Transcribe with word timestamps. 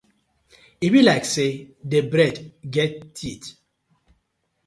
E 0.85 0.87
bi 0.93 0.99
like 1.07 1.27
say 1.35 1.51
di 1.89 1.99
bread 2.11 2.35
get 2.75 2.93
teeth. 3.17 3.47